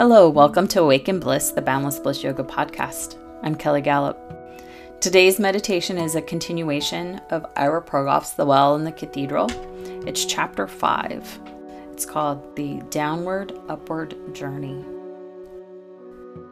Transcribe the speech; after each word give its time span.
Hello, 0.00 0.30
welcome 0.30 0.66
to 0.68 0.80
Awaken 0.80 1.20
Bliss, 1.20 1.50
the 1.50 1.60
Boundless 1.60 1.98
Bliss 1.98 2.22
Yoga 2.22 2.42
podcast. 2.42 3.18
I'm 3.42 3.54
Kelly 3.54 3.82
Gallup. 3.82 4.18
Today's 4.98 5.38
meditation 5.38 5.98
is 5.98 6.14
a 6.14 6.22
continuation 6.22 7.20
of 7.28 7.44
Ira 7.54 7.82
Progoff's 7.82 8.30
The 8.30 8.46
Well 8.46 8.76
and 8.76 8.86
the 8.86 8.92
Cathedral. 8.92 9.50
It's 10.08 10.24
chapter 10.24 10.66
5. 10.66 11.40
It's 11.92 12.06
called 12.06 12.56
The 12.56 12.80
Downward 12.88 13.52
Upward 13.68 14.16
Journey. 14.34 14.82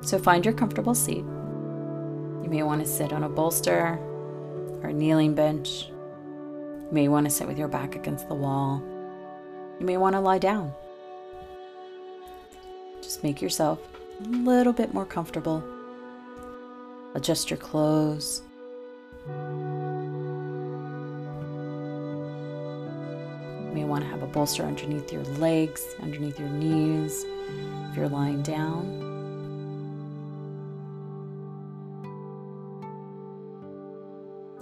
So 0.02 0.18
find 0.18 0.44
your 0.44 0.52
comfortable 0.52 0.94
seat. 0.94 1.24
You 1.24 2.48
may 2.50 2.62
want 2.64 2.82
to 2.82 2.86
sit 2.86 3.14
on 3.14 3.24
a 3.24 3.30
bolster 3.30 3.98
or 4.82 4.90
a 4.90 4.92
kneeling 4.92 5.34
bench. 5.34 5.86
You 5.88 6.88
may 6.92 7.08
want 7.08 7.24
to 7.24 7.30
sit 7.30 7.48
with 7.48 7.56
your 7.56 7.68
back 7.68 7.96
against 7.96 8.28
the 8.28 8.34
wall. 8.34 8.82
You 9.80 9.86
may 9.86 9.96
want 9.96 10.16
to 10.16 10.20
lie 10.20 10.36
down. 10.36 10.74
Just 13.08 13.24
make 13.24 13.40
yourself 13.40 13.80
a 14.20 14.28
little 14.28 14.74
bit 14.74 14.92
more 14.92 15.06
comfortable. 15.06 15.64
Adjust 17.14 17.48
your 17.48 17.56
clothes. 17.56 18.42
You 19.26 19.32
may 23.72 23.84
want 23.84 24.04
to 24.04 24.10
have 24.10 24.22
a 24.22 24.26
bolster 24.26 24.62
underneath 24.62 25.10
your 25.10 25.22
legs, 25.38 25.86
underneath 26.02 26.38
your 26.38 26.50
knees, 26.50 27.24
if 27.88 27.96
you're 27.96 28.10
lying 28.10 28.42
down. 28.42 28.84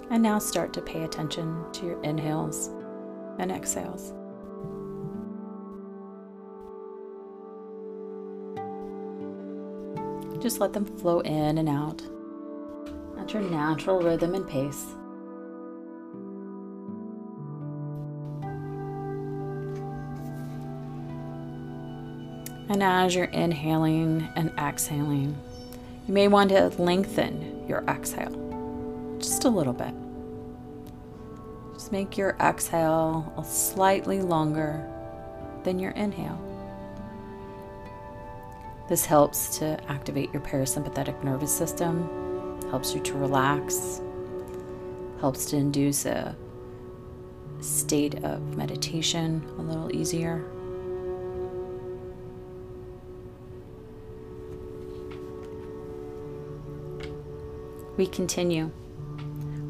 And 0.09 0.23
now 0.23 0.39
start 0.39 0.71
to 0.71 0.81
pay 0.81 1.03
attention 1.03 1.65
to 1.73 1.85
your 1.85 2.01
inhales 2.01 2.69
and 3.39 3.51
exhales. 3.51 4.13
Just 10.47 10.61
let 10.61 10.71
them 10.71 10.85
flow 10.85 11.19
in 11.19 11.57
and 11.57 11.67
out 11.67 12.01
at 13.19 13.33
your 13.33 13.41
natural 13.41 13.99
rhythm 13.99 14.33
and 14.33 14.47
pace. 14.47 14.85
And 22.69 22.81
as 22.81 23.13
you're 23.13 23.25
inhaling 23.25 24.25
and 24.37 24.53
exhaling, 24.57 25.37
you 26.07 26.13
may 26.13 26.29
want 26.29 26.51
to 26.51 26.69
lengthen 26.81 27.67
your 27.67 27.83
exhale 27.89 28.31
just 29.19 29.43
a 29.43 29.49
little 29.49 29.73
bit. 29.73 29.93
Just 31.73 31.91
make 31.91 32.17
your 32.17 32.37
exhale 32.39 33.43
slightly 33.45 34.21
longer 34.21 34.89
than 35.65 35.77
your 35.77 35.91
inhale. 35.91 36.46
This 38.87 39.05
helps 39.05 39.57
to 39.59 39.77
activate 39.89 40.31
your 40.31 40.41
parasympathetic 40.41 41.21
nervous 41.23 41.55
system, 41.55 42.61
helps 42.69 42.93
you 42.93 43.01
to 43.01 43.13
relax, 43.15 44.01
helps 45.19 45.45
to 45.47 45.57
induce 45.57 46.05
a 46.05 46.35
state 47.59 48.23
of 48.23 48.55
meditation 48.55 49.43
a 49.57 49.61
little 49.61 49.93
easier. 49.93 50.45
We 57.97 58.05
continue. 58.05 58.71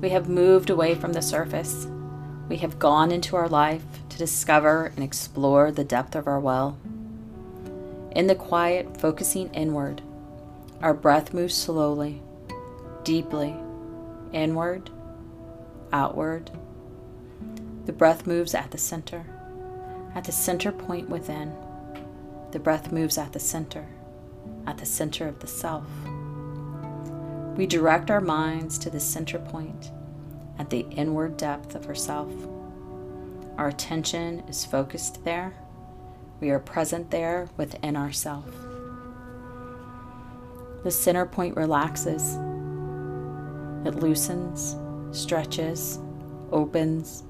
We 0.02 0.09
have 0.09 0.29
moved 0.29 0.69
away 0.69 0.93
from 0.93 1.13
the 1.13 1.21
surface. 1.21 1.87
We 2.49 2.57
have 2.57 2.77
gone 2.77 3.11
into 3.11 3.35
our 3.35 3.47
life 3.47 3.83
to 4.09 4.17
discover 4.17 4.87
and 4.95 5.03
explore 5.03 5.71
the 5.71 5.83
depth 5.83 6.13
of 6.15 6.27
our 6.27 6.39
well. 6.39 6.77
In 8.17 8.25
the 8.25 8.33
quiet, 8.33 8.99
focusing 8.99 9.53
inward, 9.53 10.01
our 10.81 10.95
breath 10.95 11.35
moves 11.35 11.53
slowly, 11.53 12.23
deeply, 13.03 13.55
inward, 14.33 14.89
outward. 15.93 16.49
The 17.86 17.93
breath 17.93 18.25
moves 18.25 18.55
at 18.55 18.71
the 18.71 18.80
center, 18.80 19.23
at 20.15 20.23
the 20.23 20.31
center 20.31 20.71
point 20.71 21.09
within. 21.09 21.53
The 22.49 22.58
breath 22.58 22.92
moves 22.92 23.19
at 23.19 23.33
the 23.33 23.39
center, 23.39 23.86
at 24.65 24.80
the 24.80 24.86
center 24.87 25.27
of 25.27 25.37
the 25.37 25.45
self. 25.45 25.86
We 27.55 27.67
direct 27.67 28.09
our 28.09 28.19
minds 28.19 28.80
to 28.80 28.89
the 28.89 28.99
center 28.99 29.37
point 29.37 29.92
at 30.58 30.71
the 30.71 30.87
inward 30.89 31.37
depth 31.37 31.75
of 31.75 31.86
ourself. 31.86 32.33
Our 33.59 33.67
attention 33.67 34.39
is 34.47 34.65
focused 34.65 35.23
there 35.23 35.53
we 36.39 36.49
are 36.52 36.59
present 36.59 37.09
there 37.09 37.49
within 37.58 37.95
ourself. 37.95 38.45
The 40.83 40.92
center 40.92 41.25
point 41.25 41.55
relaxes. 41.55 42.36
It 43.86 43.95
loosens, 43.95 44.75
stretches, 45.11 45.99
opens. 46.52 47.23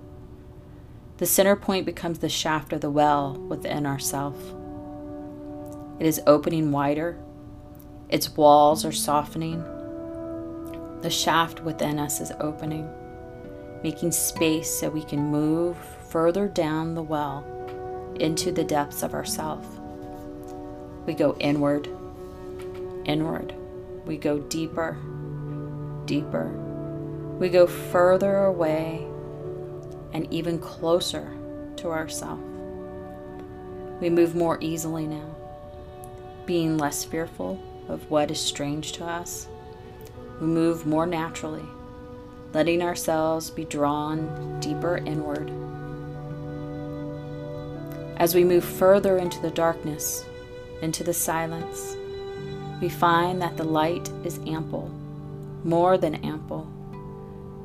The 1.18 1.25
center 1.25 1.56
point 1.56 1.85
becomes 1.85 2.19
the 2.19 2.29
shaft 2.29 2.73
of 2.73 2.81
the 2.81 2.90
well 2.90 3.38
within 3.47 3.85
ourself. 3.85 4.35
It 6.00 6.06
is 6.06 6.22
opening 6.28 6.72
wider. 6.72 7.18
Its 8.09 8.35
walls 8.35 8.85
are 8.85 8.91
softening. 8.91 9.63
The 11.01 11.09
shaft 11.09 11.62
within 11.62 12.00
us 12.00 12.19
is 12.19 12.31
opening, 12.39 12.89
making 13.84 14.12
space 14.12 14.69
so 14.69 14.89
we 14.89 15.03
can 15.03 15.31
move 15.31 15.78
further 16.09 16.47
down 16.47 16.94
the 16.94 17.01
well 17.01 17.45
into 18.22 18.51
the 18.51 18.63
depths 18.63 19.03
of 19.03 19.13
ourself. 19.13 19.66
We 21.05 21.13
go 21.13 21.35
inward, 21.39 21.89
inward. 23.05 23.53
We 24.05 24.17
go 24.17 24.39
deeper, 24.39 24.97
deeper. 26.05 26.51
We 27.39 27.50
go 27.50 27.67
further 27.67 28.45
away 28.45 29.07
and 30.13 30.31
even 30.33 30.59
closer 30.59 31.31
to 31.77 31.89
ourself. 31.89 32.39
We 34.01 34.09
move 34.09 34.35
more 34.35 34.57
easily 34.61 35.07
now, 35.07 35.35
being 36.45 36.77
less 36.77 37.03
fearful 37.03 37.61
of 37.88 38.09
what 38.11 38.31
is 38.31 38.39
strange 38.39 38.91
to 38.94 39.06
us. 39.06 39.47
We 40.39 40.47
move 40.47 40.85
more 40.85 41.06
naturally, 41.06 41.66
letting 42.53 42.81
ourselves 42.81 43.50
be 43.50 43.66
drawn 43.66 44.59
deeper 44.59 44.97
inward 44.97 45.51
as 48.17 48.33
we 48.33 48.44
move 48.44 48.66
further 48.66 49.17
into 49.17 49.39
the 49.41 49.51
darkness, 49.51 50.25
into 50.81 51.03
the 51.03 51.13
silence, 51.13 51.95
we 52.81 52.89
find 52.89 53.41
that 53.41 53.57
the 53.57 53.63
light 53.63 54.09
is 54.23 54.39
ample, 54.47 54.89
more 55.63 55.97
than 55.97 56.16
ample. 56.16 56.67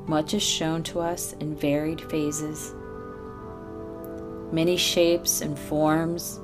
Much 0.07 0.33
is 0.33 0.43
shown 0.43 0.83
to 0.83 0.99
us 0.99 1.33
in 1.33 1.55
varied 1.55 2.01
phases. 2.01 2.73
Many 4.51 4.77
shapes 4.77 5.41
and 5.41 5.57
forms, 5.57 6.39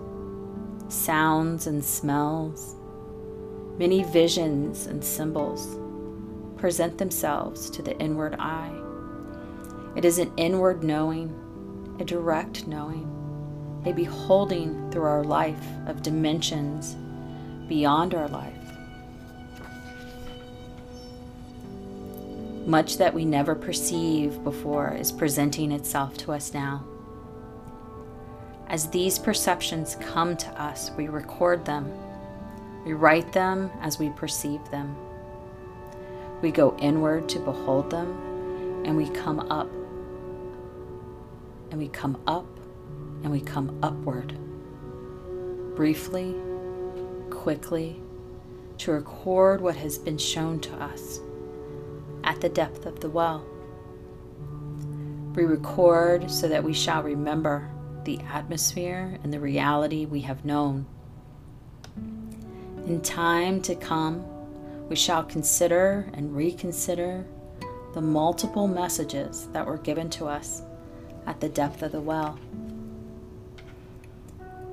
sounds 0.88 1.68
and 1.68 1.86
smells, 1.86 2.76
many 3.78 4.04
visions 4.04 4.88
and 4.88 5.04
symbols 5.04 5.78
present 6.58 6.98
themselves 6.98 7.70
to 7.70 7.84
the 7.84 7.98
inward 8.00 8.36
eye. 8.40 8.74
It 9.96 10.04
is 10.04 10.18
an 10.18 10.32
inward 10.36 10.84
knowing, 10.84 11.36
a 12.00 12.04
direct 12.04 12.66
knowing 12.66 13.19
a 13.86 13.94
beholding 13.94 14.92
through 14.92 15.04
our 15.04 15.24
life 15.24 15.66
of 15.88 16.02
dimensions 16.02 16.96
beyond 17.68 18.14
our 18.14 18.28
life. 18.28 18.54
Much 22.66 22.98
that 22.98 23.14
we 23.14 23.26
never 23.26 23.56
perceived 23.56 24.44
before 24.44 24.94
is 24.94 25.12
presenting 25.12 25.72
itself 25.72 26.18
to 26.18 26.32
us 26.32 26.54
now. 26.54 26.84
As 28.68 28.90
these 28.90 29.18
perceptions 29.18 29.96
come 29.96 30.38
to 30.38 30.62
us, 30.62 30.92
we 30.96 31.08
record 31.08 31.66
them. 31.66 31.92
We 32.86 32.94
write 32.94 33.34
them 33.34 33.72
as 33.82 33.98
we 33.98 34.10
perceive 34.10 34.64
them. 34.70 34.96
We 36.42 36.52
go 36.52 36.78
inward 36.78 37.28
to 37.30 37.40
behold 37.40 37.90
them, 37.90 38.84
and 38.86 38.96
we 38.96 39.10
come 39.10 39.40
up. 39.52 39.70
And 41.72 41.80
we 41.80 41.88
come 41.88 42.22
up 42.28 42.46
and 43.24 43.32
we 43.32 43.42
come 43.42 43.78
upward, 43.84 44.38
briefly, 45.76 46.36
quickly, 47.30 48.02
to 48.78 48.92
record 48.92 49.62
what 49.62 49.76
has 49.76 49.98
been 49.98 50.18
shown 50.18 50.60
to 50.62 50.74
us 50.76 51.20
at 52.24 52.40
the 52.42 52.50
depth 52.50 52.86
of 52.86 53.00
the 53.00 53.10
well. 53.10 53.46
We 55.36 55.44
record 55.46 56.30
so 56.32 56.48
that 56.48 56.64
we 56.64 56.74
shall 56.74 57.04
remember 57.04 57.70
the 58.04 58.20
atmosphere 58.32 59.20
and 59.24 59.34
the 59.34 59.40
reality 59.40 60.06
we 60.06 60.22
have 60.22 60.46
known. 60.46 60.86
In 62.88 63.02
time 63.02 63.62
to 63.64 63.76
come, 63.76 64.26
we 64.88 64.96
shall 64.96 65.24
consider 65.24 66.10
and 66.14 66.36
reconsider 66.36 67.26
the 67.94 68.02
multiple 68.02 68.68
messages 68.68 69.48
that 69.54 69.66
were 69.66 69.78
given 69.78 70.10
to 70.12 70.28
us 70.28 70.64
at 71.28 71.40
the 71.40 71.50
depth 71.50 71.84
of 71.84 71.92
the 71.92 72.02
well. 72.02 72.40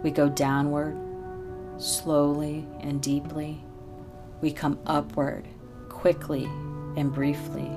We 0.07 0.13
go 0.13 0.29
downward, 0.29 0.97
slowly 1.79 2.65
and 2.79 3.03
deeply, 3.03 3.61
we 4.41 4.53
come 4.53 4.79
upward 4.87 5.49
quickly 5.89 6.45
and 6.97 7.13
briefly 7.13 7.69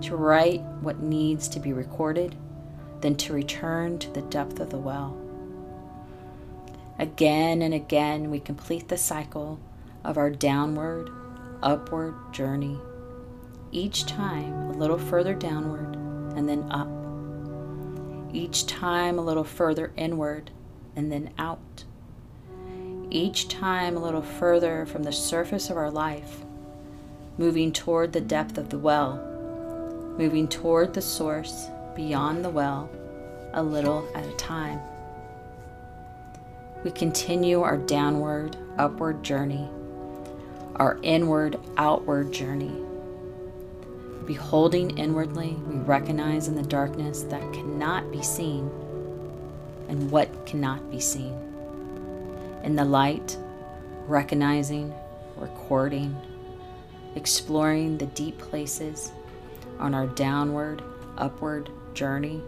to 0.00 0.16
write 0.16 0.62
what 0.80 0.98
needs 0.98 1.46
to 1.46 1.60
be 1.60 1.72
recorded, 1.72 2.34
then 3.02 3.14
to 3.18 3.32
return 3.32 4.00
to 4.00 4.10
the 4.10 4.22
depth 4.22 4.58
of 4.58 4.70
the 4.70 4.76
well. 4.76 5.16
Again 6.98 7.62
and 7.62 7.72
again, 7.72 8.32
we 8.32 8.40
complete 8.40 8.88
the 8.88 8.98
cycle 8.98 9.60
of 10.02 10.18
our 10.18 10.28
downward, 10.28 11.08
upward 11.62 12.16
journey, 12.32 12.80
each 13.70 14.06
time 14.06 14.70
a 14.70 14.76
little 14.76 14.98
further 14.98 15.34
downward 15.34 15.94
and 16.36 16.48
then 16.48 16.68
up, 16.72 16.88
each 18.34 18.66
time 18.66 19.20
a 19.20 19.24
little 19.24 19.44
further 19.44 19.92
inward 19.96 20.50
and 20.96 21.12
then 21.12 21.30
out, 21.38 21.84
each 23.10 23.48
time 23.48 23.96
a 23.96 24.02
little 24.02 24.22
further 24.22 24.86
from 24.86 25.02
the 25.02 25.12
surface 25.12 25.70
of 25.70 25.76
our 25.76 25.90
life, 25.90 26.44
moving 27.38 27.70
toward 27.70 28.12
the 28.12 28.20
depth 28.20 28.58
of 28.58 28.70
the 28.70 28.78
well, 28.78 29.16
moving 30.18 30.48
toward 30.48 30.94
the 30.94 31.02
source 31.02 31.66
beyond 31.94 32.44
the 32.44 32.50
well, 32.50 32.90
a 33.52 33.62
little 33.62 34.08
at 34.14 34.26
a 34.26 34.32
time. 34.32 34.80
We 36.82 36.90
continue 36.90 37.62
our 37.62 37.76
downward, 37.76 38.56
upward 38.78 39.22
journey, 39.22 39.68
our 40.76 40.98
inward, 41.02 41.58
outward 41.76 42.32
journey. 42.32 42.72
Beholding 44.26 44.98
inwardly, 44.98 45.56
we 45.68 45.76
recognize 45.76 46.48
in 46.48 46.54
the 46.54 46.62
darkness 46.62 47.22
that 47.24 47.52
cannot 47.52 48.10
be 48.10 48.22
seen 48.22 48.70
and 49.88 50.10
what 50.10 50.46
cannot 50.46 50.90
be 50.90 51.00
seen. 51.00 51.34
In 52.64 52.76
the 52.76 52.84
light, 52.84 53.36
recognizing, 54.06 54.92
recording, 55.36 56.16
exploring 57.14 57.98
the 57.98 58.06
deep 58.06 58.38
places 58.38 59.12
on 59.78 59.94
our 59.94 60.06
downward, 60.06 60.82
upward 61.16 61.70
journey. 61.94 62.42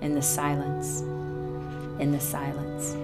In 0.00 0.14
the 0.14 0.22
silence, 0.22 1.02
in 2.00 2.10
the 2.10 2.20
silence. 2.20 2.96